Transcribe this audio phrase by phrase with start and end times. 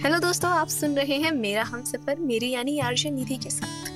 [0.00, 3.88] Hello दोस्तों, आप सुन रहे हैं मेरा हम सफ़र मेरी यानी आर्जन निधि के साथ।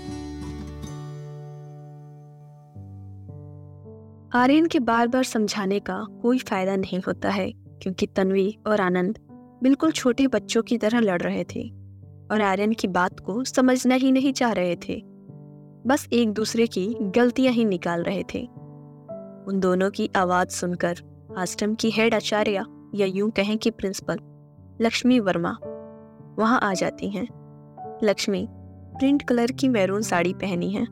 [4.37, 7.51] आर्यन के बार बार समझाने का कोई फ़ायदा नहीं होता है,
[7.83, 9.19] क्योंकि तन्वी और आनंद
[9.63, 11.69] बिल्कुल छोटे बच्चों की तरह लड़ रहे थे
[12.31, 15.01] और आर्यन की बात को समझना ही नहीं चाह रहे थे।
[15.87, 18.47] बस एक दूसरे की गलतियाँ ही निकाल रहे थे।
[19.49, 21.03] उन दोनों की आवाज़ सुनकर
[21.39, 24.19] आश्रम की हेड आचार्य या यूँ कहें कि प्रिंसिपल,
[24.83, 25.57] लक्ष्मी वर्मा
[26.39, 27.27] वहाँ आ जाती हैं।
[28.05, 30.85] लक्ष्मी, प्रिंट कलर की मैरून साड़ी पहनी है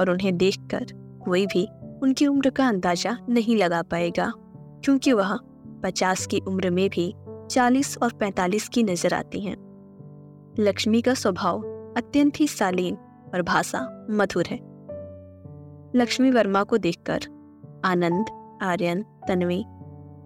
[0.00, 0.86] और उन्हें देखकर
[1.24, 1.66] कोई भी
[2.02, 4.32] उनकी उम्र का अंदाज़ा नहीं लगा पाएगा,
[4.84, 5.36] क्योंकि वह
[5.82, 7.14] पचास की उम्र में भी
[7.50, 9.56] चालीस और पैंतालीस की नज़र आती हैं।
[10.58, 11.62] लक्ष्मी का स्वभाव
[11.96, 12.96] अत्यंत ही शालीन
[13.34, 13.80] और भाषा
[14.10, 14.56] मधुर है।
[15.96, 17.26] लक्ष्मी वर्मा को देखकर
[17.84, 18.26] आनंद,
[18.62, 19.64] आर्यन, तन्वी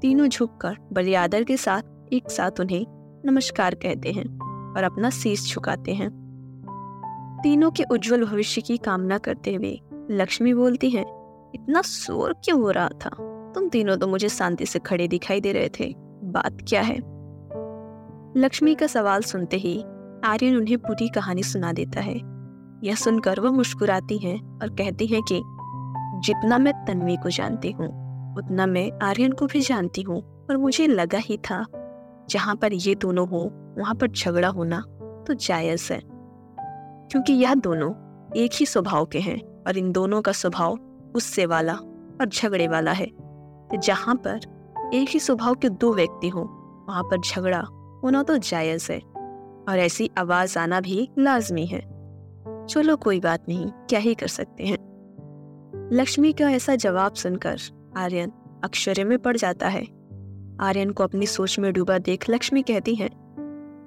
[0.00, 2.84] तीनों झुककर बड़े आदर के साथ एक साथ उन्हें
[3.26, 4.24] नमस्कार कहते हैं।
[4.76, 6.10] और अपना शीश झुकाते हैं।
[7.42, 11.02] तीनों के उज्जवल भविष्य की कामना करते हुए लक्ष्मी बोलती है,
[11.54, 13.10] इतना शोर क्यों हो रहा था?
[13.54, 16.96] तुम तीनों तो मुझे शांति से खड़े दिखाई दे रहे थे। बात क्या है?
[18.36, 19.82] लक्ष्मी का सवाल सुनते ही
[20.24, 22.20] आर्यन उन्हें पूरी कहानी सुना देता है।
[22.84, 25.42] यह सुनकर वह मुस्कुराती हैं और कहती हैं कि,
[26.26, 27.88] जितना मैं तन्वी को जानती हूँ,
[28.36, 31.66] उतना मैं आर्यन को भी जानती हूँ, और मुझे लगा ही था
[32.30, 34.80] जहाँ पर ये दोनों हो, वहाँ पर झगड़ा होना
[35.26, 36.00] तो जायज़ है।
[37.10, 37.90] क्योंकि यह दोनों
[38.36, 40.76] एक ही स्वभाव के हैं और इन दोनों का स्वभाव
[41.12, 41.74] गुस्से वाला
[42.20, 44.40] और झगड़े वाला है। तो जहाँ पर
[44.94, 46.40] एक ही स्वभाव के दो व्यक्ति हो,
[46.88, 47.60] वहाँ पर झगड़ा
[48.04, 48.98] होना तो जायज़ है।
[49.68, 51.80] और ऐसी आवाज़ आना भी लाजमी है।
[52.66, 54.78] चलो कोई बात नहीं, क्या ही कर सकते हैं।
[55.92, 57.56] लक्ष्मी का ऐसा जवाब सुनकर
[57.96, 58.32] आर्यन
[58.64, 59.99] अक्षरे में पड़ जाता है।
[60.60, 63.10] आर्यन को अपनी सोच में डूबा देख लक्ष्मी कहती है,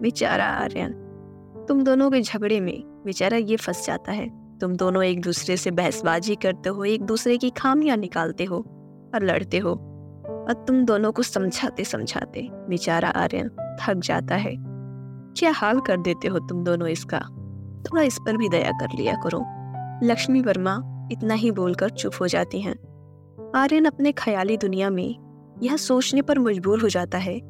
[0.02, 0.94] बेचारा आर्यन,
[1.68, 5.72] तुम दोनों के झगड़े में बेचारा ये फंस जाता है। तुम दोनों एक दूसरे से
[5.72, 8.58] बहसबाजी करते हो, एक दूसरे की खामियाँ निकालते हो
[9.16, 9.70] और लड़ते हो।
[10.50, 14.56] और तुम दोनों को समझाते समझाते बेचारा आर्यन थक जाता है।
[15.38, 17.20] क्या हाल कर देते हो तुम दोनों इसका?
[17.84, 19.44] थोड़ा इस पर भी दया कर लिया करो।
[20.04, 22.76] लक्ष्मी वर्मा इतना ही बोलकर चुप हो जाती हैं।
[23.56, 25.33] आर्यन अपने ख्याली दुनिया में
[25.64, 27.42] यह सोचने पर मजबूर हो जाता है।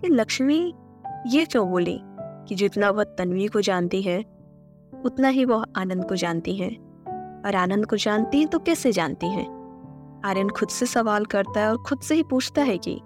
[0.00, 0.74] कि लक्ष्मी
[1.26, 2.00] ये क्यों बोली
[2.48, 4.18] कि जितना वह तन्वी को जानती है
[5.04, 6.68] उतना ही वह आनंद को जानती है?
[7.46, 9.44] और आनंद को जानती है तो कैसे जानती है?
[10.24, 13.00] आर्यन खुद से सवाल करता है और खुद से ही पूछता है कि,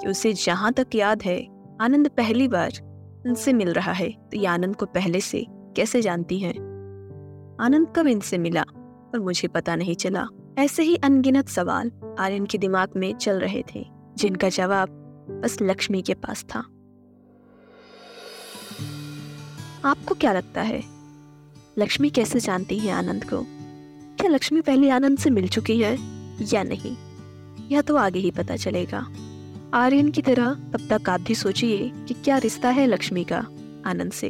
[0.00, 1.46] कि उसे जहाँ तक याद है
[1.80, 2.70] आनंद पहली बार
[3.26, 6.50] उनसे मिल रहा है तो ये आनंद को पहले से कैसे जानती है?
[7.60, 8.62] आनंद कब इनसे मिला
[9.14, 10.26] और मुझे पता नहीं चला।
[10.58, 13.86] ऐसे ही अनगिनत सवाल आर्यन के दिमाग में चल रहे थे,
[14.16, 14.88] जिनका जवाब
[15.44, 16.58] बस लक्ष्मी के पास था।
[19.84, 20.82] आपको क्या लगता है?
[21.78, 23.46] लक्ष्मी कैसे जानती है आनंद को?
[24.16, 25.98] क्या लक्ष्मी पहले आनंद से मिल चुकी है
[26.52, 26.96] या नहीं?
[27.68, 29.06] यह तो आगे ही पता चलेगा।
[29.74, 33.46] आर्यन की तरह तब तक आप भी सोचिए कि क्या रिश्ता है लक्ष्मी का
[33.86, 34.28] आनंद से।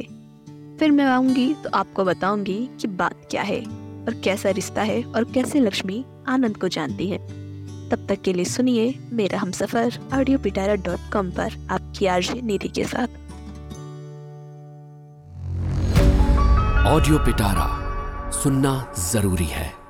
[0.79, 3.59] फिर मैं आऊँगी तो आपको बताऊँगी कि बात क्या है
[4.05, 7.17] और कैसा रिश्ता है और कैसे लक्ष्मी आनंद को जानती है।
[7.89, 12.41] तब तक के लिए सुनिए मेरा हम सफ़र ऑडियो पिटारा डॉट कॉम पर, आपकी आरजे
[12.41, 13.07] निधि के साथ।
[16.87, 17.69] ऑडियो पिटारा
[18.31, 19.82] सुनना ज़रूरी है।